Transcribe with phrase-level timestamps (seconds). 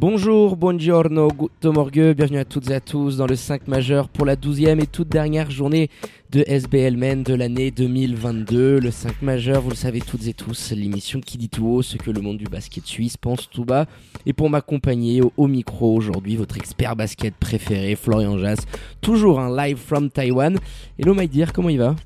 [0.00, 4.24] Bonjour, buongiorno, guten morgue, bienvenue à toutes et à tous dans le 5 majeur pour
[4.26, 5.90] la 12e et toute dernière journée
[6.30, 8.80] de SBL Men de l'année 2022.
[8.80, 11.96] Le 5 majeur, vous le savez toutes et tous, l'émission qui dit tout haut ce
[11.96, 13.86] que le monde du basket suisse pense tout bas.
[14.26, 18.58] Et pour m'accompagner au, micro aujourd'hui, votre expert basket préféré, Florian Jass,
[19.00, 20.58] toujours un live from Taiwan.
[20.98, 21.96] Hello my dear, comment il va?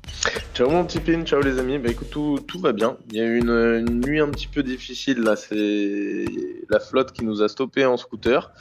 [0.53, 2.95] Ciao mon petit pin, ciao les amis, bah écoute tout, tout va bien.
[3.11, 6.25] Il y a eu une, une nuit un petit peu difficile là, c'est
[6.69, 8.53] la flotte qui nous a stoppé en scooter.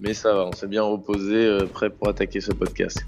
[0.00, 3.04] Mais ça va, on s'est bien reposé, euh, prêt pour attaquer ce podcast.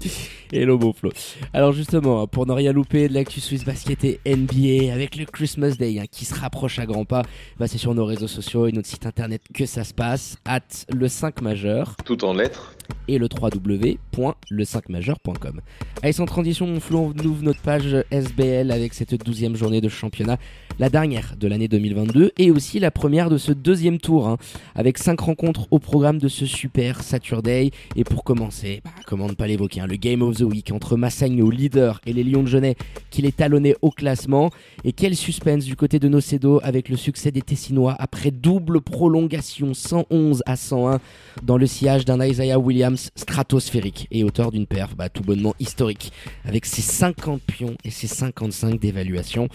[0.53, 1.11] Hello beau Flo.
[1.53, 5.99] Alors pour ne rien louper de l'actu Swiss Basket et NBA avec le Christmas Day
[5.99, 7.23] hein, qui se rapproche à grands pas,
[7.59, 10.61] bah c'est sur nos réseaux sociaux et notre site internet que ça se passe, at
[10.93, 11.95] le 5 majeur.
[12.05, 12.75] Tout en lettres
[13.07, 15.61] et le www.le5majeur.com.
[16.01, 20.37] Allez, sans transition, on ouvre notre page SBL avec cette douzième journée de championnat,
[20.79, 24.37] la dernière de l'année 2022 et aussi la première de ce deuxième tour, hein,
[24.75, 27.71] avec cinq rencontres au programme de ce super Saturday.
[27.95, 30.97] Et pour commencer, bah, comment ne pas l'évoquer, hein, le Game of the Week entre
[30.97, 32.75] Massagno, leader, et les Lions de Genet
[33.09, 34.51] qui les talonnaient au classement.
[34.83, 39.73] Et quel suspense du côté de Nocedo avec le succès des Tessinois après double prolongation
[39.73, 40.99] 111 à 101
[41.43, 45.55] dans le sillage d'un Isaiah Williams Williams stratosphérique et auteur d'une perf bah, tout bonnement
[45.61, 46.11] historique
[46.43, 49.47] avec ses 50 pions et ses 55 d'évaluation.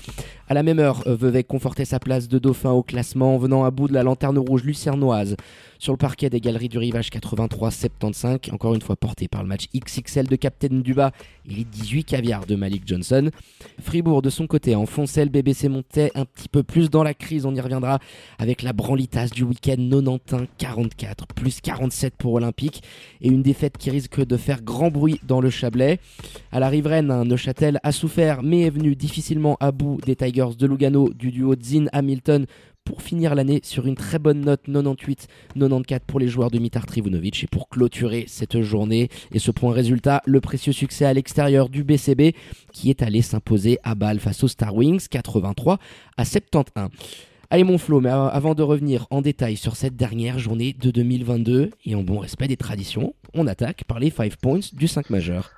[0.51, 3.65] À la même heure, euh, Vevey confortait sa place de dauphin au classement en venant
[3.65, 5.37] à bout de la lanterne rouge lucernoise
[5.79, 9.67] sur le parquet des galeries du rivage 83-75, encore une fois porté par le match
[9.75, 11.12] XXL de Captain Duba
[11.48, 13.31] et les 18 caviars de Malik Johnson.
[13.80, 17.47] Fribourg de son côté enfonçait le BBC montait un petit peu plus dans la crise,
[17.47, 18.01] on y reviendra
[18.39, 22.83] avec la branlitasse du week-end 91-44, plus 47 pour Olympique
[23.23, 26.01] et une défaite qui risque de faire grand bruit dans le Chablais.
[26.53, 30.67] À la riveraine, Neuchâtel a souffert mais est venu difficilement à bout des Tigers de
[30.67, 32.46] Lugano du duo Zin Hamilton
[32.84, 37.45] pour finir l'année sur une très bonne note 98-94 pour les joueurs de Mitar Trivunovic
[37.45, 41.84] et pour clôturer cette journée et ce point résultat, le précieux succès à l'extérieur du
[41.84, 42.34] BCB
[42.73, 45.79] qui est allé s'imposer à Bâle face aux Star Wings 83
[46.17, 46.64] à 71.
[47.50, 51.70] Allez mon Flo, mais avant de revenir en détail sur cette dernière journée de 2022
[51.84, 55.50] et en bon respect des traditions, on attaque par les 5 points du 5 majeur.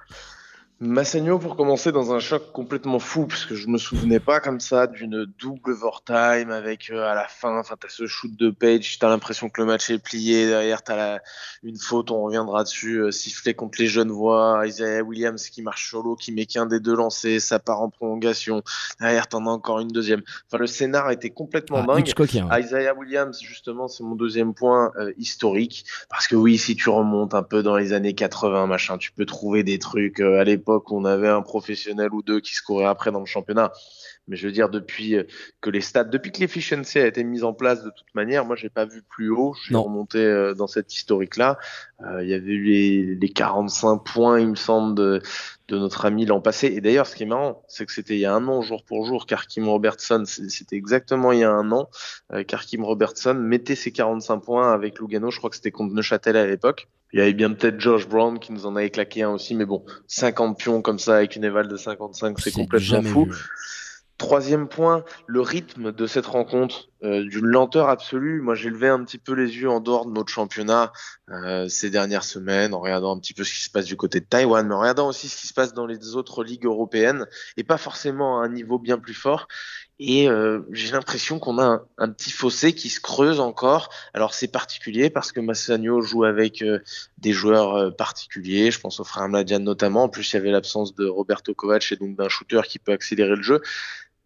[0.84, 4.88] Massagno pour commencer dans un choc complètement fou puisque je me souvenais pas comme ça
[4.88, 9.08] d'une double overtime avec euh, à la fin enfin t'as ce shoot de Page t'as
[9.08, 11.22] l'impression que le match est plié derrière t'as la,
[11.62, 15.92] une faute on reviendra dessus euh, sifflet contre les jeunes voix Isaiah Williams qui marche
[15.92, 18.64] l'eau qui met qu'un des deux lancés ça part en prolongation
[18.98, 20.22] derrière t'en as encore une deuxième.
[20.48, 22.12] Enfin le scénar était complètement ah, dingue.
[22.58, 27.34] Isaiah Williams justement c'est mon deuxième point euh, historique parce que oui si tu remontes
[27.34, 31.04] un peu dans les années 80 machin tu peux trouver des trucs à l'époque qu'on
[31.04, 33.72] avait un professionnel ou deux qui se courait après dans le championnat.
[34.28, 35.24] Mais je veux dire, depuis euh,
[35.60, 38.54] que les stats, depuis que l'efficiency a été mise en place de toute manière, moi,
[38.54, 39.54] j'ai pas vu plus haut.
[39.54, 41.58] Je suis remonté euh, dans cette historique-là.
[42.02, 45.20] Euh, il y avait eu les, les 45 points, il me semble, de,
[45.68, 46.68] de notre ami l'an passé.
[46.68, 48.84] Et d'ailleurs, ce qui est marrant, c'est que c'était il y a un an, jour
[48.84, 51.90] pour jour, Kim Robertson, c'était exactement il y a un an,
[52.46, 55.30] Kim Robertson mettait ses 45 points avec Lugano.
[55.30, 56.88] Je crois que c'était contre Neuchâtel à l'époque.
[57.12, 59.66] Il y avait bien peut-être Josh Brown qui nous en avait claqué un aussi, mais
[59.66, 63.28] bon, 50 pions comme ça avec une éval de 55, c'est complètement fou.
[64.18, 68.40] Troisième point, le rythme de cette rencontre, euh, d'une lenteur absolue.
[68.40, 70.92] Moi, j'ai levé un petit peu les yeux en dehors de notre championnat
[71.30, 74.20] euh, ces dernières semaines, en regardant un petit peu ce qui se passe du côté
[74.20, 77.26] de Taïwan, mais en regardant aussi ce qui se passe dans les autres ligues européennes,
[77.56, 79.48] et pas forcément à un niveau bien plus fort.
[80.04, 83.88] Et euh, j'ai l'impression qu'on a un, petit fossé qui se creuse encore.
[84.14, 86.80] Alors c'est particulier parce que Massagno joue avec euh,
[87.18, 88.72] des joueurs euh, particuliers.
[88.72, 90.02] Je pense au frère Mladian notamment.
[90.02, 92.90] En plus, il y avait l'absence de Roberto Kovac et donc d'un shooter qui peut
[92.90, 93.62] accélérer le jeu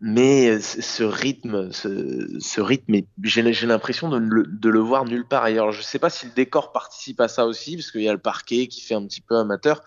[0.00, 5.72] mais euh, ce rythme, ce, rythme, j'ai l'impression de, de, le voir nulle part ailleurs.
[5.72, 8.12] Je ne sais pas si le décor participe à ça aussi, parce qu'il y a
[8.12, 9.82] le parquet qui fait un petit peu amateur,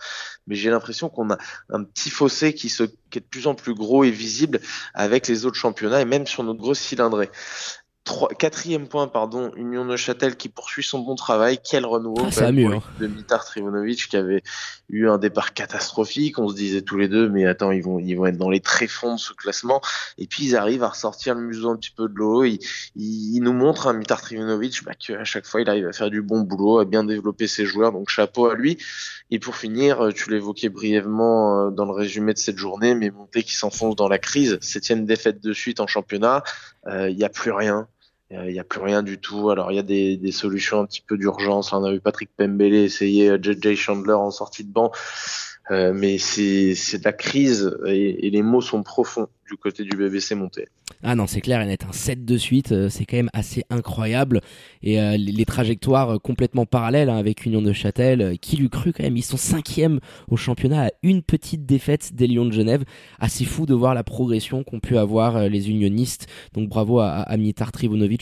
[0.48, 1.38] mais j'ai l'impression qu'on a
[1.70, 4.60] un petit fossé qui, se, qui est de plus en plus gros et visible
[4.94, 7.30] avec les autres championnats et même sur notre grosse cylindrée.
[8.38, 11.58] Quatrième point, pardon, Union Neuchâtel qui poursuit son bon travail.
[11.62, 12.82] Quel renouveau ah, mieux, hein.
[12.98, 14.42] de Mitar Trivonovic qui avait
[14.88, 16.38] eu un départ catastrophique.
[16.38, 18.60] On se disait tous les deux, mais attends, ils vont, ils vont être dans les
[18.60, 19.80] tréfonds de ce classement.
[20.18, 22.44] Et puis ils arrivent à ressortir le museau un petit peu de l'eau.
[22.44, 22.58] Ils,
[22.96, 26.10] ils, nous montrent, un hein, Mitar Trivonovic, bah, qu'à chaque fois, il arrive à faire
[26.10, 27.92] du bon boulot, à bien développer ses joueurs.
[27.92, 28.78] Donc chapeau à lui.
[29.30, 33.42] Et pour finir, tu l'évoquais brièvement euh, dans le résumé de cette journée, mais Monté
[33.42, 36.42] qui s'enfonce dans la crise, septième défaite de suite en championnat,
[36.86, 37.88] il euh, n'y a plus rien.
[38.30, 39.50] Il n'y a plus rien du tout.
[39.50, 41.72] Alors il y a des, solutions un petit peu d'urgence.
[41.72, 44.92] On a vu Patrick Pembele essayer JJ Chandler en sortie de banc.
[45.70, 50.68] Euh, mais c'est la crise et, les mots sont profonds du côté du BBC monté.
[51.02, 51.84] Ah non, c'est clair et net.
[51.88, 54.42] Un 7 de suite, euh, c'est quand même assez incroyable.
[54.82, 58.92] Et euh, les, trajectoires euh, complètement parallèles hein, avec Union de Châtel, qui lui cru
[58.92, 62.84] quand même Ils sont cinquième au championnat à une petite défaite des Lions de Genève.
[63.18, 66.26] Assez fou de voir la progression qu'ont pu avoir les unionistes.
[66.52, 67.72] Donc bravo à, à Mitar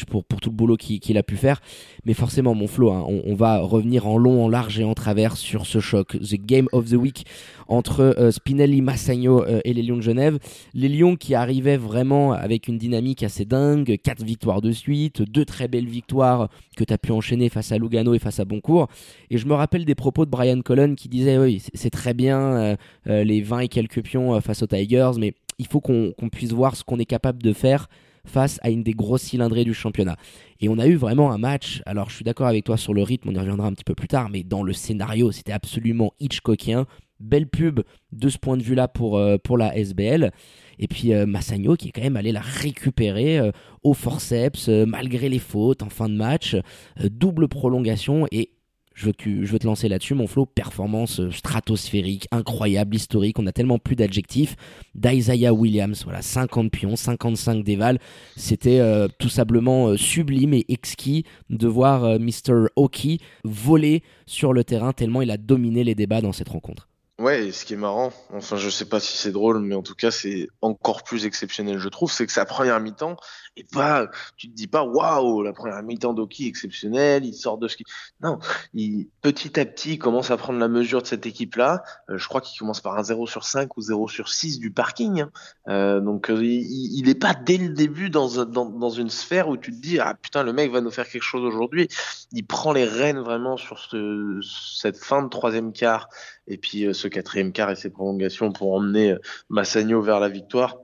[0.09, 1.61] pour, pour tout le boulot qu'il a pu faire.
[2.05, 4.95] Mais forcément, mon Flo, hein, on, on, va revenir en long, en large et en
[4.95, 6.17] travers sur ce choc.
[6.21, 7.27] The Game of the Week
[7.67, 10.39] entre Spinelli, Massagno et les Lions de Genève.
[10.75, 15.45] Les Lions qui arrivaient vraiment avec une dynamique assez dingue, quatre victoires de suite, deux
[15.45, 18.89] très belles victoires que tu as pu enchaîner face à Lugano et face à Boncourt.
[19.31, 22.39] Et je me rappelle des propos de Brian Cullen qui disait oui, c'est très bien
[22.39, 22.77] euh,
[23.09, 26.53] euh, les 20 et quelques pions euh, face aux Tigers, mais il faut qu'on puisse
[26.53, 27.89] voir ce qu'on est capable de faire
[28.25, 30.17] face à une des grosses cylindrées du championnat.
[30.61, 33.03] Et on a eu vraiment un match, alors je suis d'accord avec toi sur le
[33.03, 36.13] rythme, on y reviendra un petit peu plus tard, mais dans le scénario, c'était absolument
[36.21, 36.87] Hitchcockien.
[37.21, 37.81] Belle pub
[38.13, 40.33] de ce point de vue-là pour, pour la SBL.
[40.79, 43.51] Et puis euh, Massagno qui est quand même allé la récupérer euh,
[43.83, 46.57] au forceps euh, malgré les fautes en fin de match.
[46.99, 48.51] double prolongation et
[48.95, 49.13] je veux,
[49.45, 50.45] veux te lancer là-dessus, mon flow.
[50.45, 53.39] Performance stratosphérique, incroyable, historique.
[53.39, 54.57] On a tellement plus d'adjectifs.
[54.97, 58.01] D'Isaiah Williams, voilà, 50 pions, 55 déval.
[58.35, 58.81] C'était
[59.21, 62.71] tout simplement sublime et exquis de voir Mr.
[62.75, 66.89] Hockey voler sur le terrain tellement il a dominé les débats dans cette rencontre.
[67.19, 69.97] Ouais, ce qui est marrant, enfin je sais pas si c'est drôle, mais en tout
[69.97, 73.17] cas c'est encore plus exceptionnel je trouve, c'est que sa première mi-temps
[73.57, 74.07] et pas,
[74.37, 77.83] tu te dis pas waouh la première mi-temps d'Oki exceptionnelle, il sort de ce qui,
[78.23, 78.39] non,
[78.73, 81.83] il, petit à petit il commence à prendre la mesure de cette équipe là.
[82.09, 84.71] Euh, je crois qu'il commence par un 0 sur 5 ou 0 sur 6 du
[84.71, 85.31] parking, hein.
[85.67, 89.49] euh, donc euh, il, il est pas dès le début dans, dans, dans une sphère
[89.49, 91.89] où tu te dis ah putain le mec va nous faire quelque chose aujourd'hui.
[92.31, 96.09] Il prend les rênes vraiment sur ce, cette fin de troisième quart
[96.49, 99.19] et puis euh, ce quatrième quart et ses prolongations pour emmener euh,
[99.49, 100.77] Massagno vers la victoire.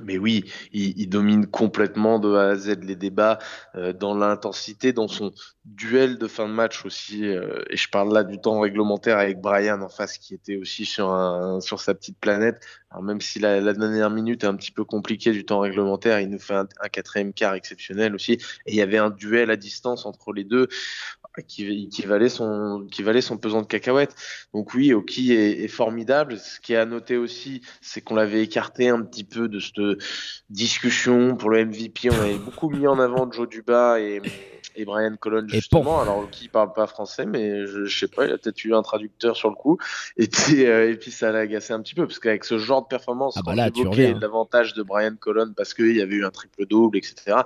[0.00, 3.38] Mais oui, il, domine complètement de A à Z les débats
[3.74, 5.32] euh, dans l'intensité, dans son
[5.66, 7.24] duel de fin de match aussi.
[7.24, 11.10] et je parle là du temps réglementaire avec Brian en face qui était aussi sur,
[11.10, 12.60] un, sur sa petite planète.
[12.92, 16.28] Alors même si la, dernière minute est un petit peu compliquée du temps réglementaire, il
[16.28, 18.32] nous fait un, quatrième quart exceptionnel aussi.
[18.66, 20.68] Et il y avait un duel à distance entre les deux
[21.46, 24.14] qui, valait son, qui valait son pesant de cacahuètes.
[24.52, 26.38] Donc oui, Oki est, formidable.
[26.38, 29.78] Ce qui est à noter aussi, c'est qu'on l'avait écarté un petit peu de cette
[30.50, 32.10] discussion pour le MVP.
[32.10, 34.20] On avait beaucoup mis en avant Joe Duba et,
[34.76, 36.00] et Brian Colon justement.
[36.00, 38.82] Alors Oki parle pas français, mais je, je sais pas, il a peut-être eu un
[38.82, 39.78] traducteur sur le coup.
[40.16, 42.82] Et puis, euh, et puis ça l'a agacé un petit peu parce qu'avec ce genre
[42.82, 46.24] de performance, ah bah là, tu l'avantage de Brian Colon parce qu'il y avait eu
[46.24, 47.42] un triple double, etc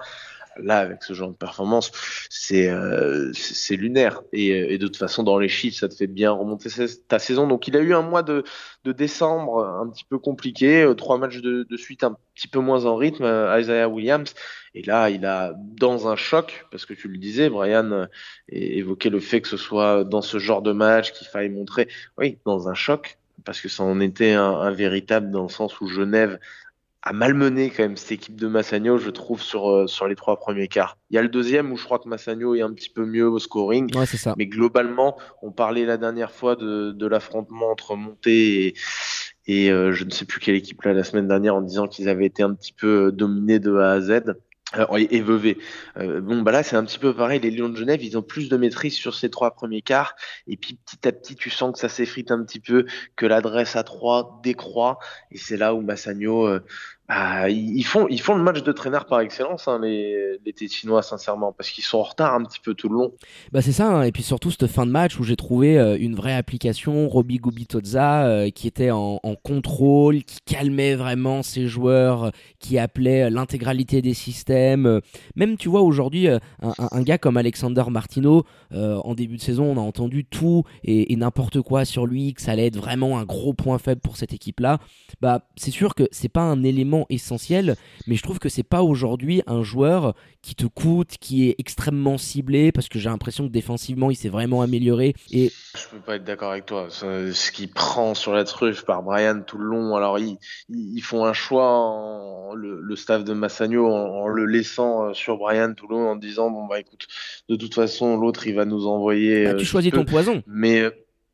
[0.62, 1.90] là, avec ce genre de performance,
[2.30, 4.22] c'est euh, c'est lunaire.
[4.32, 6.70] Et, euh, et, de toute façon, dans les chiffres, ça te fait bien remonter
[7.08, 7.46] ta saison.
[7.46, 8.44] Donc, il a eu un mois de,
[8.84, 12.60] de décembre un petit peu compliqué, euh, trois matchs de, de, suite un petit peu
[12.60, 13.24] moins en rythme,
[13.58, 14.34] Isaiah Williams.
[14.74, 18.06] Et là, il a dans un choc, parce que tu le disais, Brian
[18.50, 21.88] évoquait le fait que ce soit dans ce genre de match qu'il faille montrer,
[22.18, 25.80] oui, dans un choc, parce que ça en était un, un, véritable dans le sens
[25.80, 26.38] où Genève
[27.06, 30.40] a malmené quand même cette équipe de Massagno, je trouve, sur, euh, sur les trois
[30.40, 30.98] premiers quarts.
[31.10, 33.28] Il y a le deuxième où je crois que Massagno est un petit peu mieux
[33.28, 33.96] au scoring.
[33.96, 34.34] Ouais, c'est ça.
[34.36, 38.74] Mais globalement, on parlait la dernière fois de, de l'affrontement entre Monté et,
[39.46, 42.08] et euh, je ne sais plus quelle équipe là la semaine dernière en disant qu'ils
[42.08, 44.34] avaient été un petit peu dominés de A à Z.
[44.76, 45.56] Euh, et Vevey.
[45.96, 47.38] Euh, bon, bah là, c'est un petit peu pareil.
[47.38, 50.16] Les Lions de Genève, ils ont plus de maîtrise sur ces trois premiers quarts.
[50.48, 52.84] Et puis, petit à petit, tu sens que ça s'effrite un petit peu,
[53.14, 54.98] que l'adresse à trois décroît.
[55.30, 56.48] Et c'est là où Massagno,
[57.10, 60.52] euh, bah, ils, font, ils font le match de traîneur par excellence, hein, les, les
[60.52, 63.12] Tétinois, sincèrement, parce qu'ils sont en retard un petit peu tout le long.
[63.52, 63.88] Bah, c'est ça.
[63.88, 64.02] Hein.
[64.02, 67.38] Et puis surtout, cette fin de match où j'ai trouvé euh, une vraie application, Roby
[67.38, 74.14] Gubitoza, euh, qui était en, contrôle, qui calmait vraiment ses joueurs, qui appelait l'intégralité des
[74.14, 75.00] systèmes.
[75.36, 79.80] Même, tu vois, aujourd'hui, un, gars comme Alexander Martino, en début de saison, on a
[79.80, 83.52] entendu tout et, et n'importe quoi sur lui, que ça allait être vraiment un gros
[83.52, 84.78] point faible pour cette équipe-là.
[85.20, 87.76] Bah, c'est sûr que c'est pas un élément élément essentiel,
[88.06, 92.18] mais je trouve que c'est pas aujourd'hui un joueur qui te coûte, qui est extrêmement
[92.18, 95.14] ciblé, parce que j'ai l'impression que défensivement, il s'est vraiment amélioré.
[95.32, 96.86] Et je peux pas être d'accord avec toi.
[96.90, 100.38] Ce qu'il prend sur la truffe par Brian tout le long, alors ils,
[100.68, 105.74] ils font un choix, en, le, staff de Massagno, en, le laissant euh, sur Brian
[105.74, 107.06] tout le long, en disant bon bah écoute,
[107.48, 109.44] de toute façon l'autre il va nous envoyer.
[109.44, 110.42] Bah, tu euh, choisis ton poison.
[110.46, 110.90] Mais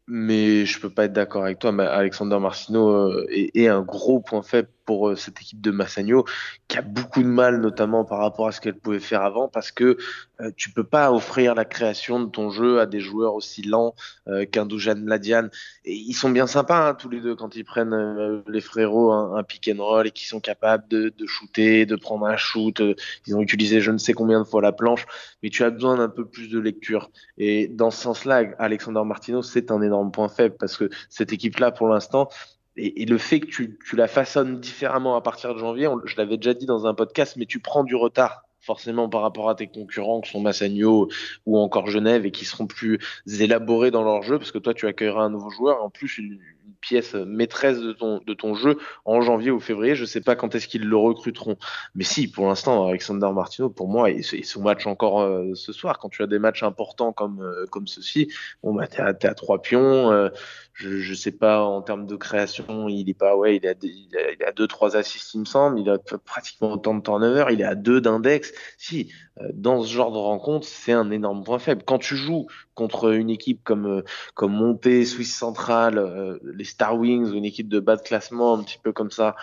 [0.07, 1.73] mais je peux pas être d'accord avec toi.
[1.73, 6.25] Mais Alexander Marcino euh, est, un gros point faible pour euh, cette équipe de Massagno
[6.69, 9.71] qui a beaucoup de mal, notamment par rapport à ce qu'elle pouvait faire avant, parce
[9.71, 9.97] que
[10.43, 13.95] euh, tu peux pas offrir la création de ton jeu à des joueurs aussi lents
[14.29, 15.49] euh, qu'un Dujan Ladian.
[15.85, 19.13] Et ils sont bien sympas hein, tous les deux quand ils prennent euh, les frérots
[19.13, 22.83] un, pick and roll et qui sont capables de, shooter, de prendre un shoot.
[23.27, 25.07] ils ont utilisé je ne sais combien de fois la planche,
[25.43, 27.11] mais tu as besoin d'un peu plus de lecture.
[27.39, 31.71] Et dans ce sens-là, Alexander Martino, c'est un énorme point faible parce que cette équipe-là,
[31.71, 32.29] pour l'instant,
[32.77, 36.37] et, le fait que tu, tu, la façonnes différemment à partir de janvier, je l'avais
[36.37, 39.67] déjà dit dans un podcast, mais tu prends du retard forcément par rapport à tes
[39.67, 41.09] concurrents qui sont Massagno
[41.47, 44.87] ou encore Genève et qui seront plus élaborés dans leur jeu parce que toi tu
[44.87, 46.39] accueilleras un nouveau joueur en plus une,
[46.81, 49.95] pièce maîtresse de ton, de ton jeu en janvier ou février.
[49.95, 51.57] Je sais pas quand est-ce qu'ils le recruteront.
[51.95, 55.99] Mais si, pour l'instant, Alexander Martino, pour moi, il, se match encore euh, ce soir.
[55.99, 59.35] Quand tu as des matchs importants comme, euh, comme ceci, bon, bah, t'es à, à
[59.35, 60.11] trois pions.
[60.11, 60.29] Euh,
[60.75, 64.45] je, je sais pas, en termes de création, il est pas, ouais, il a, il
[64.45, 65.81] a, deux, trois assists, il me semble.
[65.81, 67.47] Il a pratiquement autant de turnover.
[67.53, 68.53] Il est à deux d'index.
[68.79, 69.13] Si,
[69.55, 71.83] dans ce genre de rencontre, c'est un énorme point faible.
[71.85, 74.03] Quand tu joues contre une équipe comme,
[74.35, 78.63] comme Monté, Suisse Centrale, les Star Wings ou une équipe de bas de classement un
[78.63, 79.35] petit peu comme ça,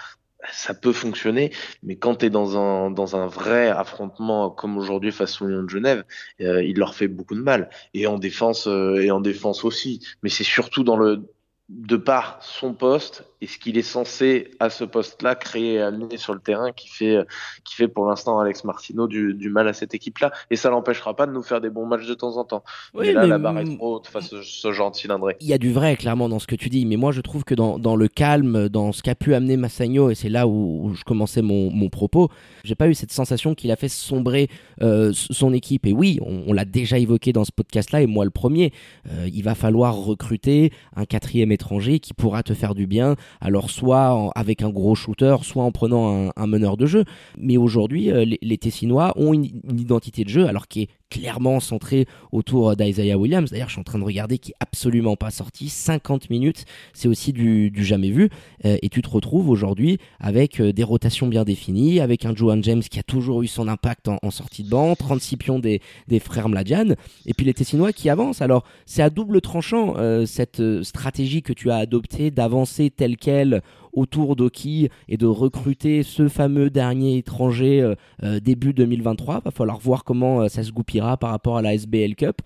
[0.52, 1.52] ça peut fonctionner,
[1.84, 5.64] mais quand tu es dans un, dans un vrai affrontement comme aujourd'hui face au Lyon
[5.64, 6.04] de Genève,
[6.42, 7.70] euh, il leur fait beaucoup de mal.
[7.94, 10.06] Et en défense, euh, et en défense aussi.
[10.24, 11.26] Mais c'est surtout dans le,
[11.70, 16.18] de par son poste et ce qu'il est censé à ce poste-là créer et amener
[16.18, 17.20] sur le terrain qui fait
[17.64, 21.16] qui fait pour l'instant Alex Martino du, du mal à cette équipe-là et ça l'empêchera
[21.16, 22.64] pas de nous faire des bons matchs de temps en temps.
[22.96, 25.38] Oui, mais là la barre est trop haute face à ce genre de cylindré.
[25.42, 27.44] Il y a du vrai clairement dans ce que tu dis, mais moi je trouve
[27.44, 30.94] que dans, dans le calme, dans ce qu'a pu amener Massagno et c'est là où,
[30.96, 32.30] je commençais mon, mon propos,
[32.64, 34.50] j'ai pas eu cette sensation qu'il a fait sombrer
[34.82, 38.32] euh, son équipe et oui, on, l'a déjà évoqué dans ce podcast-là et moi le
[38.32, 38.74] premier,
[39.08, 43.70] euh, il va falloir recruter un quatrième étranger qui pourra te faire du bien, alors
[43.70, 47.04] soit avec un gros shooter, soit en prenant un, meneur de jeu.
[47.38, 52.06] Mais aujourd'hui, euh, les, Tessinois ont une, identité de jeu, alors qui est clairement centrée
[52.32, 53.50] autour d'Isaiah Williams.
[53.50, 55.68] D'ailleurs, je suis en train de regarder qui est absolument pas sorti.
[55.68, 58.30] 50 minutes, c'est aussi du, jamais vu.
[58.66, 62.64] Euh, et tu te retrouves aujourd'hui avec euh, des rotations bien définies, avec un Joan
[62.64, 65.82] James qui a toujours eu son impact en, sortie de banc, 36 pions des,
[66.20, 68.42] frères Mladian, et puis les Tessinois qui avancent.
[68.42, 73.62] Alors, c'est à double tranchant cette stratégie tu as adoptée d'avancer tel quel
[73.94, 79.42] autour d'Oki et de recruter ce fameux dernier étranger euh, euh, début 2023.
[79.42, 82.42] Va falloir voir comment euh, ça se goupillera par rapport à la SBL Cup.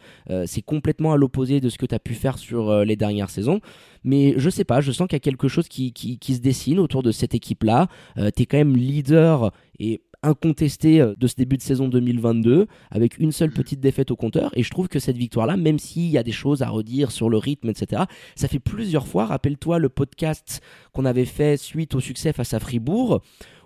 [0.46, 3.60] c'est complètement à l'opposé de ce que tu as pu faire sur les dernières saisons.
[4.04, 6.42] Mais je sais pas, je sens qu'il y a quelque chose qui, qui, qui, se
[6.42, 7.88] dessine autour de cette équipe-là.
[8.16, 13.20] tu es quand même leader et incontesté euh, de ce début de saison 2022, avec
[13.20, 14.52] une seule petite défaite au compteur.
[14.56, 17.30] Et je trouve que cette victoire-là, même s'il y a des choses à redire sur
[17.30, 18.04] le rythme, etc.,
[18.36, 20.62] ça fait plusieurs fois, rappelle-toi le podcast
[20.92, 23.22] qu'on avait fait suite au succès face à Fribourg,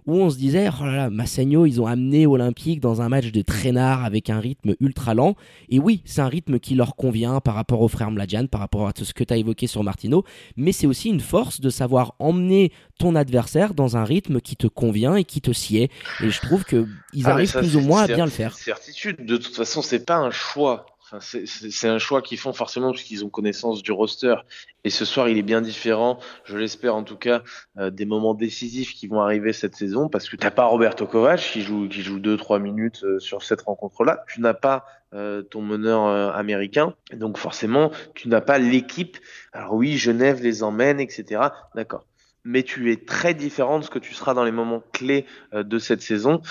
[0.08, 3.32] où on se disait, oh là là, Massagno, ils ont amené Olympique dans un match
[3.32, 5.36] de traînard avec un rythme ultra lent.
[5.70, 8.88] Et oui, c'est un rythme qui leur convient par rapport au frère Mladjan, par rapport
[8.88, 10.24] à tout ce que tu as évoqué sur Martino,
[10.56, 14.68] mais c'est aussi une force de savoir emmener ton adversaire dans un rythme qui te
[14.68, 15.92] convient et qui te sied.
[16.22, 16.88] Et je trouve qu'ils
[17.26, 18.54] ah, arrivent plus ou moins à bien le faire.
[18.54, 20.86] Certitude, de toute façon, c'est pas un choix
[21.22, 24.36] c'est un choix qu'ils font forcément parce qu'ils ont connaissance du roster.
[24.84, 27.44] Et ce soir, il est bien différent, je l'espère en tout cas,
[27.78, 31.06] euh, des moments décisifs qui vont arriver cette saison parce que tu n'as pas Roberto
[31.06, 34.24] Kovac qui joue qui joue 2-3 minutes euh, sur cette rencontre-là.
[34.28, 36.94] Tu n'as pas euh, ton meneur américain.
[37.14, 39.18] Donc forcément, tu n'as pas l'équipe.
[39.54, 41.42] Alors oui, Genève les emmène, etc.
[41.76, 42.06] D'accord
[42.50, 45.80] mais tu es très différent de ce que tu seras dans les moments clés de
[45.80, 46.42] cette saison.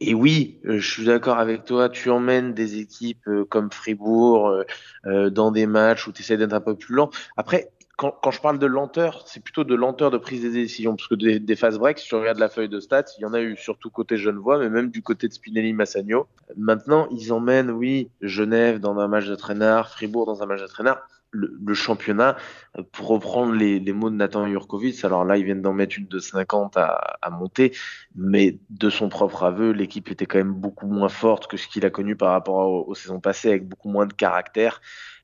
[0.00, 4.64] Et oui, euh, je suis d'accord avec toi, tu emmènes des équipes euh, comme Fribourg
[5.04, 7.10] euh, dans des matchs où tu d'être un peu plus lent.
[7.36, 10.96] Après, quand, quand, je parle de lenteur, c'est plutôt de lenteur de prise des décisions,
[10.96, 13.24] parce que des, des phases break, si tu regardes la feuille de stats, il y
[13.26, 16.26] en a eu surtout côté Genevois, mais même du côté de Spinelli Massagno.
[16.56, 20.66] Maintenant, ils emmènent, oui, Genève dans un match de traînard, Fribourg dans un match de
[20.66, 22.36] traînard le, championnat,
[22.78, 26.06] euh, pour reprendre les, mots de Nathan Jurkovic, alors là, ils viennent d'en mettre une
[26.06, 27.72] de 50 à, à monter,
[28.14, 31.86] mais de son propre aveu, l'équipe était quand même beaucoup moins forte que ce qu'il
[31.86, 34.80] a connu par rapport aux, saisons passées, avec beaucoup moins de caractère.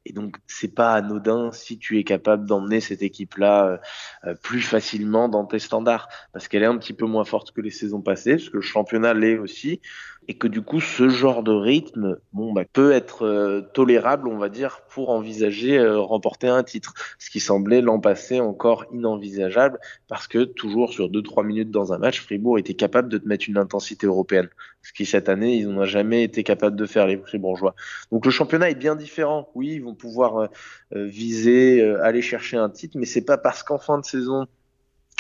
[0.09, 3.81] Et donc, c'est pas anodin si tu es capable d'emmener cette équipe-là
[4.25, 7.61] euh, plus facilement dans tes standards, parce qu'elle est un petit peu moins forte que
[7.61, 9.81] les saisons passées, parce que le championnat l'est aussi
[10.29, 14.39] et que du coup ce genre de rythme bon bah, peut être euh, tolérable on
[14.39, 16.95] va dire pour envisager euh, remporter un titre.
[17.19, 19.79] Ce qui semblait l'an passé encore inenvisageable
[20.09, 23.49] parce que toujours sur 2-3 minutes dans un match Fribourg était capable de te mettre
[23.49, 24.49] une intensité européenne.
[24.83, 27.75] Ce qui cette année ils n'ont jamais été capables de faire les Fribourgeois.
[28.11, 29.49] Donc le championnat est bien différent.
[29.55, 30.49] Oui ils vont pouvoir euh,
[30.93, 34.47] viser aller chercher un titre mais c'est pas parce qu'en fin de saison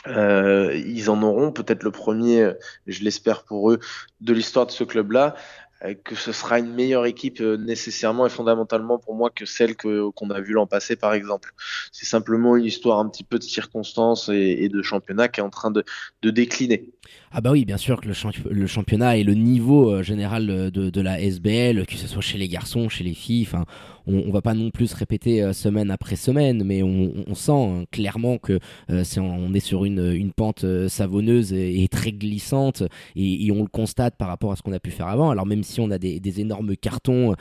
[0.07, 2.53] euh, ils en auront peut-être le premier,
[2.87, 3.81] je l'espère pour eux,
[4.21, 5.35] de l'histoire de ce club-là,
[5.85, 9.77] euh, que ce sera une meilleure équipe euh, nécessairement et fondamentalement pour moi que celle
[9.77, 11.53] qu'on a vue l'an passé par exemple.
[11.93, 15.43] C'est simplement une histoire un petit peu de circonstances et, et de championnat qui est
[15.43, 15.85] en train de,
[16.23, 16.91] de décliner.
[17.39, 18.15] Ah bah oui, bien sûr que le,
[18.51, 22.39] le championnat et le niveau euh, général de, de, la SBL, que ce soit chez
[22.39, 23.47] les garçons, chez les filles,
[24.07, 27.85] on, on, va pas non plus répéter euh, semaine après semaine, mais on, sent hein,
[27.91, 32.85] clairement que euh, c'est on est sur une, une pente savonneuse et, très glissante,
[33.17, 35.29] et, on le constate par rapport à ce qu'on a pu faire avant.
[35.29, 37.35] Alors même si on a des, énormes cartons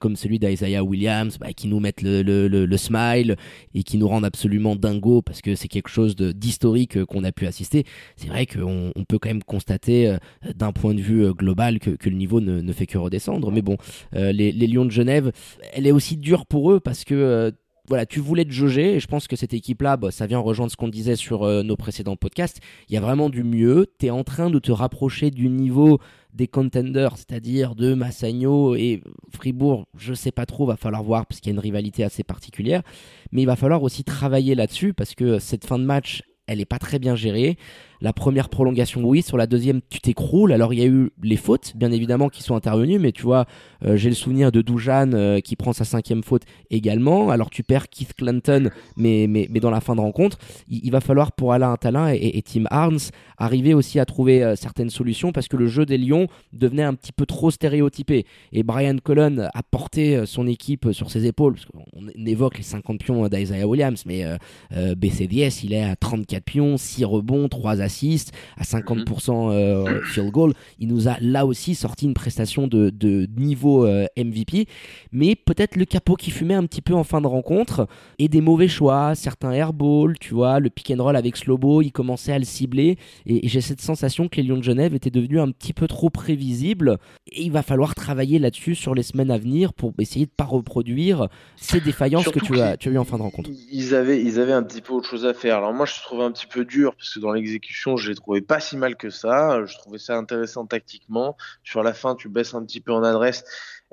[0.00, 3.36] comme celui d'Isaiah Williams, bah, qui nous mettent le, le, le, smile
[3.74, 7.46] et qui nous rendent absolument dingo parce que c'est quelque chose d'historique qu'on a pu
[7.46, 7.84] assister.
[8.16, 10.18] C'est vrai qu'on on peut quand même constater euh,
[10.54, 13.50] d'un point de vue euh, global que, le niveau ne, fait que redescendre.
[13.50, 13.76] Mais bon,
[14.14, 15.32] euh, les, Lions de Genève,
[15.72, 17.52] elle est aussi dure pour eux parce que
[17.88, 20.72] voilà, tu voulais te jauger, et je pense que cette équipe-là, bah, ça vient rejoindre
[20.72, 22.58] ce qu'on disait sur nos précédents podcasts.
[22.88, 23.86] Il y a vraiment du mieux.
[24.00, 26.00] Tu es en train de te rapprocher du niveau
[26.34, 29.86] des contenders, c'est-à-dire de Massagno et Fribourg.
[29.96, 32.82] Je sais pas trop, va falloir voir, parce qu'il y a une rivalité assez particulière.
[33.30, 36.64] Mais il va falloir aussi travailler là-dessus, parce que cette fin de match, elle n'est
[36.64, 37.56] pas très bien gérée.
[38.00, 39.22] La première prolongation, oui.
[39.22, 40.52] Sur la deuxième, tu t'écroules.
[40.52, 42.98] Alors, il y a eu les fautes, bien évidemment, qui sont intervenues.
[42.98, 43.46] Mais tu vois,
[43.84, 47.30] euh, j'ai le souvenir de Doujan euh, qui prend sa cinquième faute également.
[47.30, 50.38] Alors, tu perds Keith Clanton, mais, mais, mais dans la fin de rencontre,
[50.68, 54.90] il, va falloir pour Alain Talin et, Tim Arns arriver aussi à trouver euh, certaines
[54.90, 58.26] solutions parce que le jeu des Lions devenait un petit peu trop stéréotypé.
[58.52, 61.54] Et Brian Cullen a porté son équipe sur ses épaules.
[61.54, 64.24] Parce on évoque les 50 pions d'Isaiah Williams, mais
[64.70, 69.50] BCDS, il est à 34 pions, 6 rebonds, 3 assist, à 50% mhm.
[69.50, 70.52] euh, field goal.
[70.78, 72.92] Il nous a là aussi sorti une prestation de,
[73.36, 74.66] niveau euh, MVP,
[75.12, 77.86] mais peut-être le capot qui fumait un petit peu en fin de rencontre
[78.18, 81.92] et des mauvais choix, certains airballs, tu vois, le pick and roll avec Slobo, il
[81.92, 85.40] commençait à le cibler et, j'ai cette sensation que les Lions de Genève étaient devenus
[85.40, 86.98] un petit peu trop prévisibles
[87.30, 90.44] et il va falloir travailler là-dessus sur les semaines à venir pour essayer de pas
[90.44, 93.50] reproduire ces défaillances que tu as, tu as eu en fin de rencontre.
[93.70, 95.58] Ils avaient, ils avaient un petit peu autre chose à faire.
[95.58, 98.40] Alors moi je trouve un petit peu dur parce que dans l'exécution je l'ai trouvé
[98.40, 99.64] pas si mal que ça.
[99.64, 101.36] Je trouvais ça intéressant tactiquement.
[101.64, 103.44] Sur la fin, tu baisses un petit peu en adresse.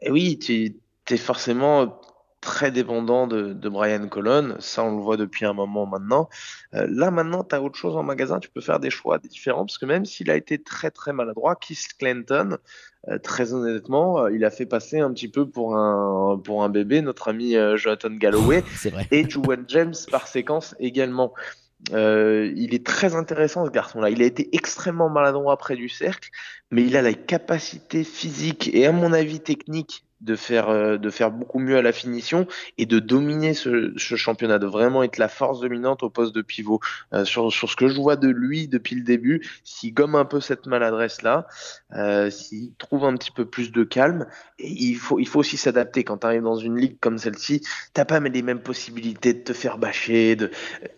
[0.02, 0.76] Et oui, tu
[1.10, 2.00] es forcément
[2.44, 4.56] très dépendant de, Brian Colon.
[4.60, 6.30] Ça, on le voit depuis un moment maintenant.
[6.74, 8.40] Euh, là, maintenant, tu as autre chose en magasin.
[8.40, 11.56] Tu peux faire des choix différents parce que même s'il a été très, très maladroit,
[11.56, 12.58] Keith Clinton,
[13.08, 16.70] euh, très honnêtement, euh, il a fait passer un petit peu pour un, pour un
[16.70, 18.64] bébé notre ami Jonathan Galloway
[19.12, 21.34] et Juwan James par séquence également.
[21.92, 24.10] Euh, il est très intéressant ce garçon-là.
[24.10, 26.30] Il a été extrêmement maladroit près du cercle,
[26.72, 31.10] mais il a la capacité physique et à mon avis technique de faire euh, de
[31.10, 35.28] faire beaucoup mieux à la finition et de dominer ce, championnat, de vraiment être la
[35.28, 36.80] force dominante au poste de pivot.
[37.14, 40.26] Euh, sur, sur ce que je vois de lui depuis le début, s'il gomme un
[40.26, 41.48] peu cette maladresse là,
[41.94, 44.28] euh, s'il trouve un petit peu plus de calme,
[44.60, 47.62] et il faut il faut aussi s'adapter quand tu arrives dans une ligue comme celle-ci,
[47.94, 50.36] t'as pas les mêmes possibilités de te faire bâcher.
[50.36, 50.52] De...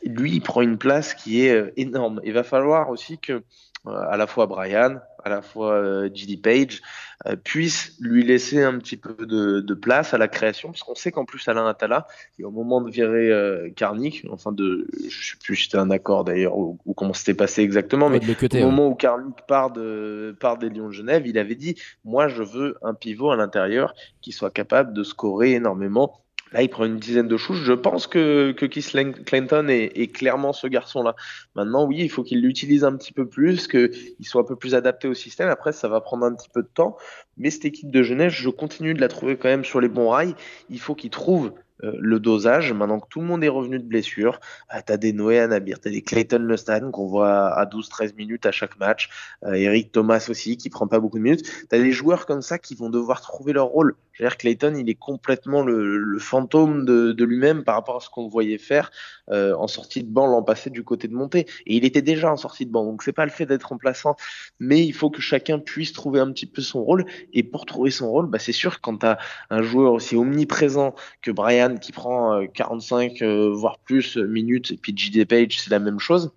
[0.03, 2.21] Lui, il prend une place qui est énorme.
[2.23, 3.43] Il va falloir aussi que
[3.87, 6.37] à la fois Brian, à la fois euh, G.D.
[6.37, 6.81] Page,
[7.25, 11.11] euh, puisse lui laisser un petit peu de, place à la création, parce qu'on sait
[11.11, 12.07] qu'en plus Alain Atala,
[12.41, 16.23] au moment de virer euh, Karnik, enfin de, je sais plus si c'était un accord
[16.23, 20.69] d'ailleurs ou, comment c'était passé exactement, mais au moment où Karnik part de part des
[20.69, 24.51] Lions de Genève, il avait dit, moi je veux un pivot à l'intérieur qui soit
[24.51, 27.63] capable de scorer énormément Là, il prend une dizaine de chouches.
[27.63, 31.15] Je pense que, que Keith Clinton est, clairement ce garçon-là.
[31.55, 33.89] Maintenant, oui, il faut qu'il l'utilise un petit peu plus, qu'il
[34.21, 35.49] soit un peu plus adapté au système.
[35.49, 36.97] Après, ça va prendre un petit peu de temps.
[37.37, 40.09] Mais cette équipe de Genève, je continue de la trouver quand même sur les bons
[40.09, 40.35] rails.
[40.69, 41.51] Il faut qu'il trouve
[41.83, 42.71] euh, le dosage.
[42.71, 44.39] Maintenant que tout le monde est revenu de blessure,
[44.73, 48.15] euh, tu as des Noé Anabir, tu as des Clayton Lustan qu'on voit à 12-13
[48.15, 49.09] minutes à chaque match,
[49.43, 51.43] euh, Eric Thomas aussi qui prend pas beaucoup de minutes.
[51.43, 53.95] Tu as des joueurs comme ça qui vont devoir trouver leur rôle.
[54.37, 58.91] Clayton, il est complètement le, fantôme de, lui-même par rapport à ce qu'on voyait faire
[59.29, 61.47] euh, en sortie de banc l'an passé du côté de montée.
[61.65, 64.15] Et il était déjà en sortie de banc, donc c'est pas le fait d'être remplaçant,
[64.59, 67.05] mais il faut que chacun puisse trouver un petit peu son rôle.
[67.33, 69.17] Et pour trouver son rôle, bah, c'est sûr quand tu as
[69.49, 74.77] un joueur aussi omniprésent que Brian qui prend 45 euh, euh, voire plus minutes, et
[74.77, 76.31] puis JD Page, c'est la même chose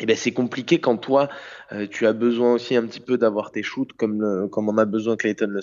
[0.00, 1.28] eh ben c'est compliqué quand toi
[1.72, 4.84] euh, tu as besoin aussi un petit peu d'avoir tes shoots comme comme on a
[4.84, 5.60] besoin Clayton Le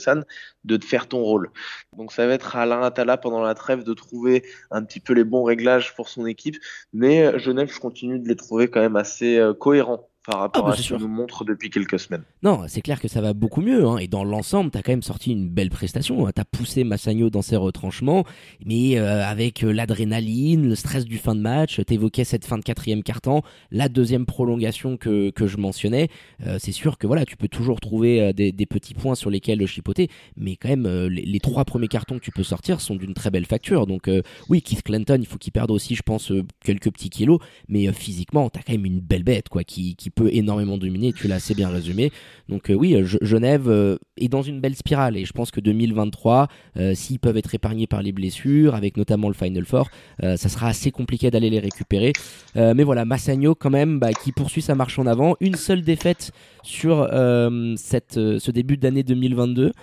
[0.66, 1.52] de te faire ton rôle.
[1.96, 5.14] Donc ça va être à Alain Atala pendant la trêve de trouver un petit peu
[5.14, 6.58] les bons réglages pour son équipe,
[6.94, 10.70] mais Genève je continue de les trouver quand même assez euh, cohérents par rapport ah,
[10.70, 12.24] bah, à ce qu'on nous montre depuis quelques semaines.
[12.42, 13.86] Non, c'est clair que ça va beaucoup mieux.
[13.86, 13.98] Hein.
[13.98, 16.26] Et dans l'ensemble, tu as quand même sorti une belle prestation.
[16.26, 16.32] Hein.
[16.34, 18.26] Tu as poussé Massagno dans ses retranchements,
[18.66, 22.58] mais euh, avec euh, l'adrénaline, le stress du fin de match, tu évoquais cette fin
[22.58, 26.10] de quatrième quart-temps, la deuxième prolongation que, que je mentionnais.
[26.46, 29.60] Euh, c'est sûr que voilà, tu peux toujours trouver des, des, petits points sur lesquels
[29.60, 32.96] le chipoter, mais quand même, les, les, trois premiers cartons que tu peux sortir sont
[32.96, 33.86] d'une très belle facture.
[33.86, 34.10] Donc
[34.50, 36.32] oui, Keith Clinton, il faut qu'il perde aussi, je pense,
[36.64, 40.10] quelques petits kilos, mais physiquement, tu as quand même une belle bête quoi, qui, qui
[40.16, 42.12] peut énormément dominer, tu l'as assez bien résumé.
[42.50, 46.48] Donc euh, oui, Genève euh, est dans une belle spirale et je pense que 2023,
[46.78, 49.90] euh, s'ils peuvent être épargnés par les blessures, avec notamment le Final Four,
[50.22, 52.14] ça sera assez compliqué d'aller les récupérer.
[52.56, 55.36] mais voilà, Massagno quand même, bah, qui poursuit sa marche en avant.
[55.42, 56.32] Une seule défaite
[56.64, 59.74] sur ce début d'année 2022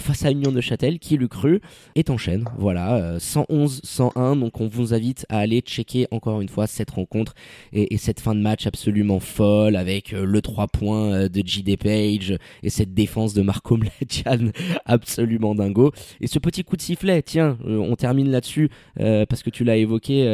[0.00, 1.60] face à Union de Châtel, qui l'eût cru,
[1.94, 2.44] et enchaîne.
[2.58, 4.40] Voilà, 111-101.
[4.40, 7.34] Donc on vous invite à aller checker encore une fois cette rencontre
[7.72, 11.42] et, et cette fin de match absolument folle avec euh, le 3 points euh, de
[11.44, 14.50] JD Page et cette défense de Marco Mladian
[14.84, 15.92] absolument dingo.
[16.20, 19.76] Et ce petit coup de sifflet, tiens, euh, on termine là-dessus parce que tu l'as
[19.76, 20.26] évoqué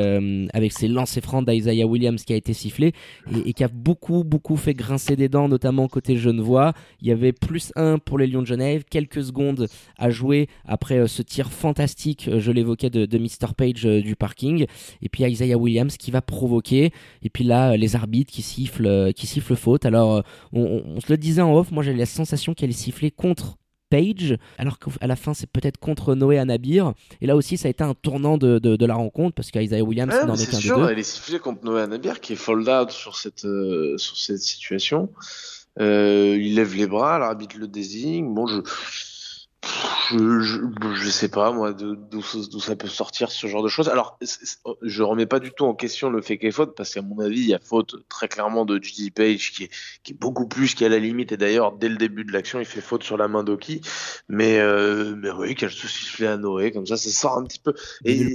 [0.53, 2.93] avec ces lancers francs d'Isaiah Williams qui a été sifflé
[3.45, 6.73] et, qui a beaucoup beaucoup fait grincer des dents, notamment côté Genevois.
[7.01, 11.07] Il y avait plus 1 pour les Lions de Genève, quelques secondes à jouer après
[11.07, 13.55] ce tir fantastique, je l'évoquais, de, de Mr.
[13.57, 14.67] Page du parking.
[15.03, 16.93] Et puis Isaiah Williams qui va provoquer.
[17.23, 19.85] Et puis là, les arbitres qui sifflent, qui siffle faute.
[19.85, 23.11] Alors, euh, on, se le disait en off, moi j'ai la sensation qu'elle est sifflée
[23.11, 23.57] contre
[23.91, 26.95] Page, alors qu'à la fin c'est peut-être contre Noé Anabir.
[27.21, 30.15] Et là aussi ça a été un tournant de, de, la rencontre parce qu'Isaiah Williams
[30.27, 30.91] n'en est, qu'un des deux.
[30.91, 34.41] Elle est sifflée contre Noé Anabir qui est fold out sur cette, euh, sur cette
[34.41, 35.11] situation.
[35.81, 38.33] Euh, il lève les bras, l'arbitre le désigne.
[38.33, 38.61] Bon, je
[40.11, 40.59] je, je,
[40.95, 43.89] je, sais pas moi d'où ça peut sortir ce genre de choses.
[43.89, 44.19] Alors
[44.83, 47.03] je remets pas du tout en question le fait qu'il y ait faute parce qu'à
[47.03, 49.71] mon avis il y a faute très clairement de Judy Page qui est,
[50.03, 52.67] qui est beaucoup plus qu'à la limite et d'ailleurs dès le début de l'action il
[52.67, 53.81] fait faute sur la main d'Oki.
[54.29, 57.61] Mais euh, mais oui qu'elle se siffler à Noé comme ça ça sort un petit
[57.61, 58.33] peu et,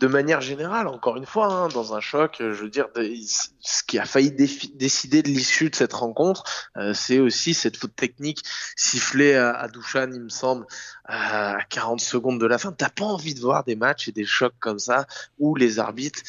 [0.00, 3.98] de manière générale encore une fois hein, dans un choc je veux dire ce qui
[3.98, 6.44] a failli décider de l'issue de cette rencontre
[6.76, 8.42] euh, c'est aussi cette faute technique
[8.76, 10.67] sifflée à, à Douchan il me semble
[11.04, 12.72] à 40 secondes de la fin.
[12.72, 15.06] T'as pas envie de voir des matchs et des chocs comme ça
[15.38, 16.22] où les arbitres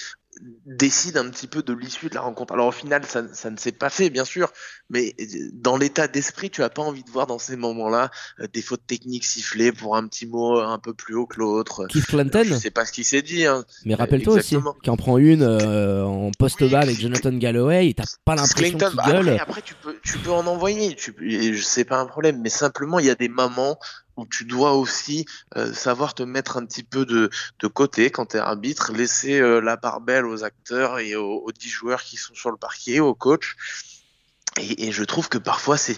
[0.65, 2.53] décide un petit peu de l'issue de la rencontre.
[2.53, 4.51] Alors au final, ça, ça ne s'est pas fait, bien sûr,
[4.89, 5.15] mais
[5.53, 8.85] dans l'état d'esprit, tu as pas envie de voir dans ces moments-là euh, des fautes
[8.87, 11.87] techniques sifflées pour un petit mot un peu plus haut que l'autre.
[11.87, 13.45] Keith Clinton Je sais pas ce qu'il s'est dit.
[13.45, 13.65] Hein.
[13.85, 18.35] Mais rappelle-toi aussi, qui en prend une euh, en post-bas avec Jonathan Galloway, t'as pas
[18.35, 19.29] l'impression qu'il bah, gueule.
[19.29, 22.99] Après, après, tu, peux, tu peux en envoyer, tu, sais pas un problème, mais simplement,
[22.99, 23.77] il y a des moments
[24.19, 27.29] où tu dois aussi euh, savoir te mettre un petit peu de,
[27.59, 31.43] de côté quand tu es arbitre, laisser euh, la part belle aux acteurs et aux,
[31.45, 33.55] aux 10 joueurs qui sont sur le parquet, au coach.
[34.59, 35.97] Et, et, je trouve que parfois c'est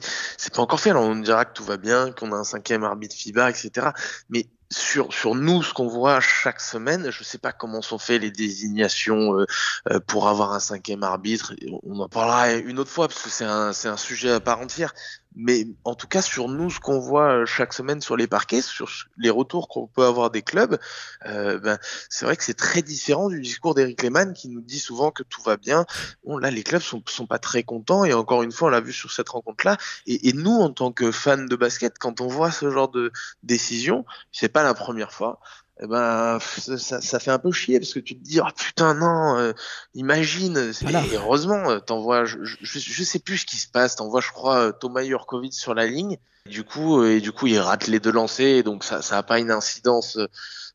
[0.54, 0.92] pas encore fait.
[0.92, 3.90] Alors on dira que tout va bien, qu'on a un cinquième arbitre FIBA, etc.
[4.30, 8.20] Mais sur, sur nous, ce qu'on voit chaque semaine, je sais pas comment sont fait
[8.20, 9.46] les désignations euh,
[9.92, 11.54] euh, pour avoir un cinquième arbitre.
[11.84, 14.60] On en parlera une autre fois parce que c'est un, c'est un sujet à part
[14.62, 14.94] entière.
[15.36, 18.62] Mais en tout cas, sur nous, ce qu'on voit euh, chaque semaine sur les parquets,
[18.62, 20.78] sur les retours qu'on peut avoir des clubs,
[21.26, 24.80] euh, ben, c'est vrai que c'est très différent du discours d'Eric Lehmann qui nous dit
[24.80, 25.86] souvent que tout va bien.
[26.26, 28.82] Bon, là, les clubs sont, sont pas très contents et encore une fois, on l'a
[28.82, 29.78] vu sur cette rencontre-là.
[30.06, 33.12] Et, et, nous, en tant que fans de basket, quand on voit ce genre de
[33.44, 35.39] décision, c'est pas la première fois
[35.84, 38.94] eh ben ça, ça, fait un peu chier parce que tu te dis oh putain
[38.94, 39.54] non euh,
[39.96, 44.22] imagine et heureusement euh, t'envoies je, je, je, sais plus ce qui se passe t'envoies
[44.22, 47.88] je crois euh, Thomas Jurkovic sur la ligne du coup et du coup il rate
[47.88, 50.20] les deux lancers donc ça ça a pas une incidence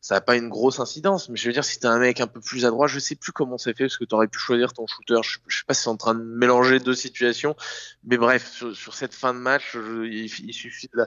[0.07, 1.27] ça n'a pas une grosse incidence.
[1.27, 3.33] Mais je veux dire, si t'es un mec un peu plus adroit, je sais plus
[3.33, 5.19] comment c'est fait parce que tu aurais pu choisir ton shooter.
[5.21, 7.57] Je, je sais pas si c'est en train de mélanger deux situations,
[8.05, 11.05] mais bref, sur, cette fin de match, il, suffit de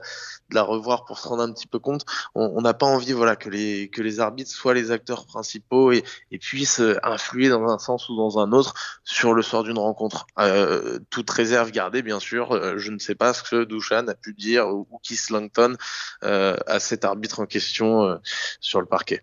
[0.51, 2.05] la, revoir pour se rendre un petit peu compte.
[2.35, 6.03] On n'a pas envie, voilà, que les que les arbitres soient les acteurs principaux et,
[6.29, 10.27] et puissent influer dans un sens ou dans un autre sur le sort d'une rencontre.
[10.37, 12.51] Euh, toute réserve gardée, bien sûr.
[12.51, 15.75] Euh, je ne sais pas ce que Dushan a pu dire ou, ou Keith Langton
[16.23, 18.17] euh, à cet arbitre en question euh,
[18.59, 19.21] sur le parquet.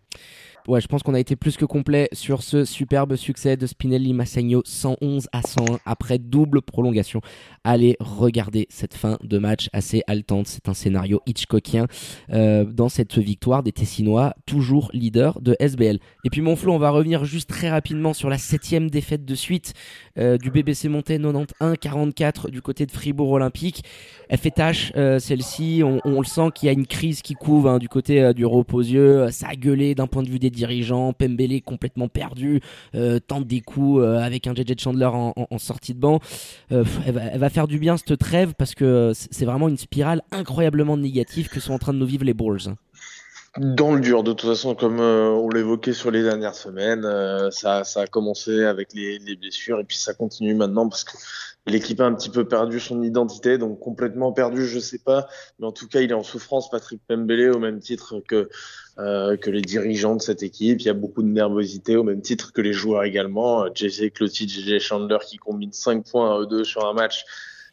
[0.69, 4.13] Ouais, je pense qu'on a été plus que complet sur ce superbe succès de Spinelli
[4.13, 7.23] Massagno 111 à 101 après double prolongation.
[7.65, 10.47] Allez regarder cette fin de match assez haletante.
[10.47, 11.87] C'est un scénario Hitchcockien
[12.35, 16.01] euh, dans cette victoire des Tessinois, toujours leader de SBL.
[16.25, 19.35] Et puis mon Flo, on va revenir juste très rapidement sur la septième défaite de
[19.35, 19.73] suite
[20.19, 23.85] euh, du BBC Monté 91-44 du côté de Fribourg Olympique.
[24.29, 25.83] Elle fait tâche, euh, celle-ci.
[25.83, 29.31] On, le sent qu'il y a une crise qui couvre hein, du côté du Reposieux.
[29.31, 31.13] Ça a gueulé d'un point de vue des dirigeants.
[31.13, 32.61] Pembele complètement perdu,
[32.95, 36.21] euh, tente des coups euh, avec un JJ Chandler en, sortie de banc.
[36.73, 40.97] Euh, elle va, faire du bien cette trêve parce que c'est vraiment une spirale incroyablement
[40.97, 42.75] négative que sont en train de nous vivre les Bulls.
[43.57, 47.03] Dans le dur, de toute façon, comme on l'évoquait sur les dernières semaines,
[47.51, 51.17] ça, a commencé avec les, les, blessures et puis ça continue maintenant parce que
[51.69, 55.67] L'équipe a un petit peu perdu son identité, donc complètement perdu, je sais pas, mais
[55.67, 58.49] en tout cas, il est en souffrance, Patrick Pembele, au même titre que
[58.99, 60.81] euh, que les dirigeants de cette équipe.
[60.81, 63.67] Il y a beaucoup de nervosité, au même titre que les joueurs également.
[63.73, 67.25] JJ Clotilde, JJ Chandler qui combine 5 points à eux deux sur un match,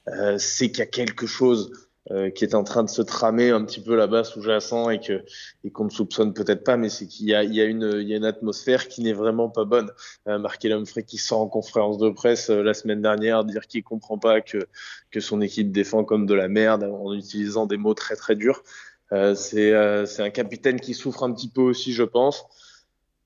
[0.09, 1.71] euh, c'est qu'il y a quelque chose
[2.11, 5.25] euh, qui est en train de se tramer un petit peu là-bas sous-jacent et que
[5.63, 7.97] et qu'on ne soupçonne peut-être pas, mais c'est qu'il y a, il y a une
[7.99, 9.89] il y a une atmosphère qui n'est vraiment pas bonne.
[10.27, 13.83] Euh, Marc Humphrey qui sort en conférence de presse euh, la semaine dernière dire qu'il
[13.83, 14.59] comprend pas que
[15.09, 18.61] que son équipe défend comme de la merde en utilisant des mots très très durs.
[19.11, 19.73] Euh, c'est
[20.05, 22.45] c'est un capitaine qui souffre un petit peu aussi, je pense.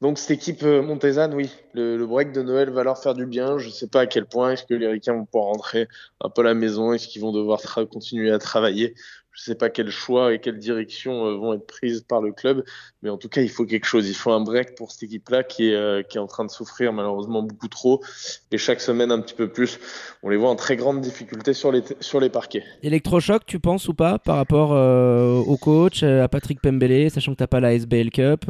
[0.02, 3.58] Donc cette équipe euh, Montezane, oui, le, break de Noël va leur faire du bien.
[3.58, 5.90] Je ne sais pas à quel point est-ce que les Ricains vont pouvoir rentrer
[6.22, 7.60] un peu à la maison, est-ce qu'ils vont devoir
[7.92, 8.96] continuer à travailler?
[9.40, 12.66] Je sais pas quel choix et quelle direction euh, vont être prises par le club,
[13.02, 14.10] mais en tout cas, il faut quelque chose.
[14.10, 16.50] Il faut un break pour cette équipe-là qui est, euh, qui est en train de
[16.50, 18.04] souffrir malheureusement beaucoup trop.
[18.52, 19.80] Et chaque semaine, un petit peu plus,
[20.24, 22.64] on les voit en très grande difficulté sur les, sur les parquets.
[22.84, 27.38] Électrochoc, tu penses ou pas par rapport euh, au coach, à Patrick Pembele, sachant que
[27.38, 28.46] tu n'as pas la SBL Cup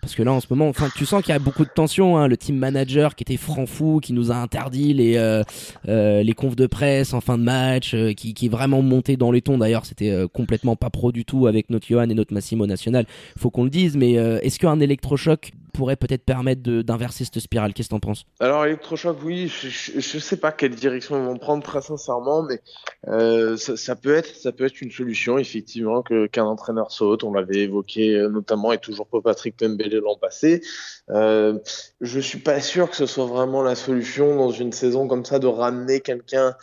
[0.00, 2.18] Parce que là, en ce moment, enfin, tu sens qu'il y a beaucoup de tension.
[2.18, 5.42] Hein, le team manager qui était franc fou, qui nous a interdit les,
[5.86, 9.42] les confs de presse en fin de match, qui, qui est vraiment monté dans les
[9.42, 9.58] tons.
[9.58, 13.06] D'ailleurs, c'était euh, complètement pas pro du tout avec notre Johan et notre Massimo National,
[13.38, 17.74] faut qu'on le dise, mais euh, est-ce qu'un électrochoc pourrait peut-être permettre d'inverser cette spirale?
[17.74, 18.26] Qu'est-ce que t'en penses?
[18.40, 22.60] Alors électrochoc, oui, je, je, sais pas quelle direction ils vont prendre très sincèrement, mais
[23.08, 27.24] euh, ça, peut être, ça peut être une solution effectivement qu'un entraîneur saute.
[27.24, 30.62] On l'avait évoqué notamment et toujours pas Patrick Pembele l'an passé.
[31.10, 31.58] Euh,
[32.00, 35.38] je suis pas sûr que ce soit vraiment la solution dans une saison comme ça
[35.38, 36.56] de ramener quelqu'un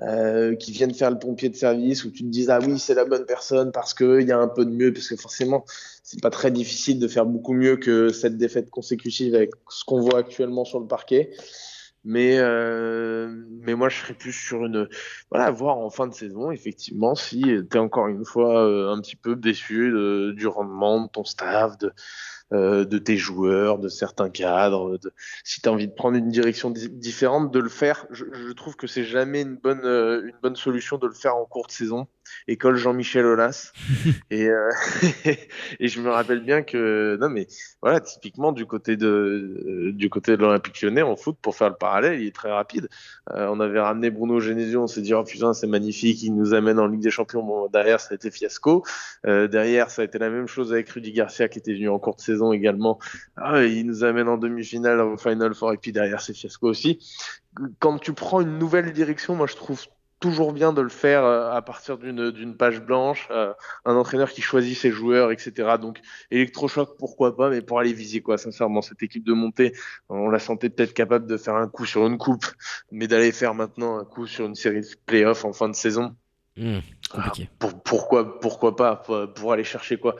[0.00, 2.94] euh, qui viennent faire le pompier de service, où tu te dis ah oui c'est
[2.94, 5.64] la bonne personne parce que il y a un peu de mieux, parce que forcément
[6.02, 10.00] c'est pas très difficile de faire beaucoup mieux que cette défaite consécutive avec ce qu'on
[10.00, 11.30] voit actuellement sur le parquet.
[12.02, 14.88] Mais euh, mais moi je serais plus sur une
[15.30, 19.00] voilà voir en fin de saison effectivement si tu es encore une fois euh, un
[19.00, 19.90] petit peu déçu
[20.36, 21.92] du rendement de ton staff de
[22.52, 24.98] euh, de tes joueurs, de certains cadres.
[24.98, 25.12] De...
[25.44, 28.06] Si tu as envie de prendre une direction différente, de le faire.
[28.10, 31.46] Je, trouve que c'est jamais une bonne, euh, une bonne solution de le faire en
[31.46, 32.06] courte saison
[32.48, 33.72] école Jean-Michel Aulas.
[34.30, 34.70] et, euh,
[35.80, 37.46] et je me rappelle bien que, non mais
[37.82, 41.68] voilà, typiquement du côté de, euh, du côté de l'Olympique lyonnais en foot, pour faire
[41.68, 42.88] le parallèle, il est très rapide.
[43.30, 46.54] Euh, on avait ramené Bruno Genesio, on s'est dit, oh putain, c'est magnifique, il nous
[46.54, 47.42] amène en Ligue des Champions.
[47.42, 48.84] Bon, derrière, ça a été fiasco.
[49.26, 51.98] Euh, derrière, ça a été la même chose avec Rudy Garcia qui était venu en
[51.98, 52.98] courte saison également.
[53.36, 56.98] Ah, il nous amène en demi-finale, au Final Four, et puis derrière, c'est fiasco aussi.
[57.78, 59.80] Quand tu prends une nouvelle direction, moi je trouve
[60.24, 63.52] toujours bien de le faire euh, à partir d'une page blanche, euh,
[63.84, 65.76] un entraîneur qui choisit ses joueurs, etc.
[65.78, 69.74] Donc électrochoc, pourquoi pas, mais pour aller viser quoi, sincèrement, cette équipe de montée,
[70.08, 72.46] on la sentait peut-être capable de faire un coup sur une coupe,
[72.90, 76.16] mais d'aller faire maintenant un coup sur une série de playoffs en fin de saison.
[76.56, 76.78] Mmh,
[77.58, 78.96] pour, pourquoi, pourquoi pas
[79.34, 80.16] pour, aller chercher quoi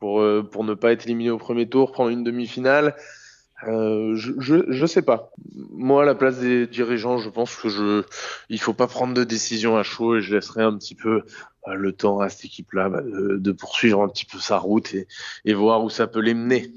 [0.00, 2.96] pour, euh, pour ne pas être éliminé au premier tour, prendre une demi-finale.
[3.62, 4.32] Euh, je,
[4.68, 5.30] je, sais pas.
[5.70, 8.02] Moi, à la place des dirigeants, je pense que je,
[8.48, 11.22] il faut pas prendre de décision à chaud et je laisserai un petit peu
[11.68, 15.06] euh, le temps à cette équipe-là bah, de, poursuivre un petit peu sa route et,
[15.44, 16.72] et voir où ça peut les mener.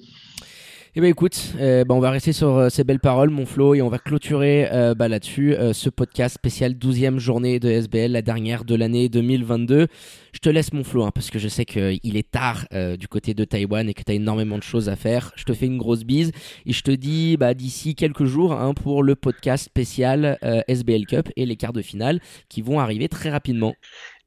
[0.96, 3.76] Eh ben écoute, euh, bah, on va rester sur euh, ces belles paroles, mon Flo,
[3.76, 8.22] et on va clôturer euh, bah, là-dessus ce podcast spécial 12e journée de SBL, la
[8.22, 9.88] dernière de l'année 2022.
[10.32, 12.66] Je te laisse mon Flo, hein, parce que je sais qu'il est tard
[12.98, 15.32] du côté de Taïwan et que tu as énormément de choses à faire.
[15.36, 16.32] Je te fais une grosse bise
[16.66, 21.30] et je te dis bah, d'ici quelques jours hein, pour le podcast spécial SBL Cup
[21.36, 22.20] et les quarts de finale
[22.50, 23.76] qui vont arriver très rapidement.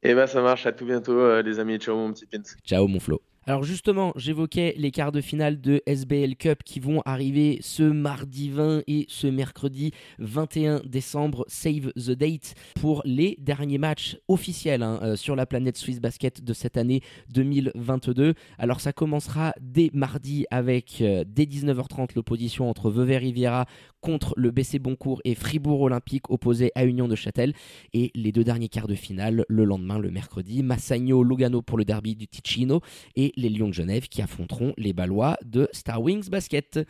[0.03, 2.43] Eh ben ça marche, à tout bientôt les amis, ciao mon petit Pins.
[2.65, 3.21] Ciao mon Flo.
[3.51, 8.49] Alors justement, j'évoquais les quarts de finale de SBL Cup qui vont arriver ce mardi
[8.49, 11.45] 20 et ce mercredi 21 décembre.
[11.49, 16.45] Save the date pour les derniers matchs officiels hein, euh, sur la planète Swiss Basket
[16.45, 17.01] de cette année
[17.35, 18.35] 2022.
[18.57, 23.67] Alors ça commencera dès mardi avec euh, dès 19h30 l'opposition entre Vevey Riviera
[24.01, 27.53] contre le BC Boncourt et Fribourg Olympique opposé à Union de Châtel.
[27.95, 31.85] Et les deux derniers quarts de finale le lendemain, le mercredi, Massagno Lugano pour le
[31.85, 32.81] derby du Ticino
[33.17, 36.81] et les Lions de Genève qui affronteront les Balois de Star Wings Basket.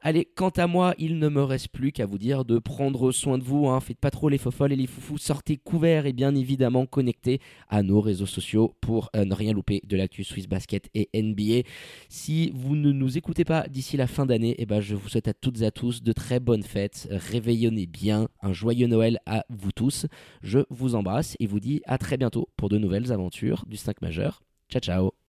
[0.00, 3.36] Allez, quant à moi, il ne me reste plus qu'à vous dire de prendre soin
[3.36, 3.68] de vous.
[3.68, 3.80] Hein.
[3.80, 5.18] Faites pas trop les fofolles et les foufous.
[5.18, 9.80] Sortez couverts et bien évidemment connectés à nos réseaux sociaux pour euh, ne rien louper
[9.84, 11.68] de l'actu Swiss Basket et NBA.
[12.08, 15.28] Si vous ne nous écoutez pas d'ici la fin d'année, eh ben, je vous souhaite
[15.28, 17.08] à toutes et à tous de très bonnes fêtes.
[17.10, 18.28] Réveillonnez bien.
[18.40, 20.06] Un joyeux Noël à vous tous.
[20.42, 24.00] Je vous embrasse et vous dis à très bientôt pour de nouvelles aventures du 5
[24.02, 24.42] majeur.
[24.70, 25.27] Ciao ciao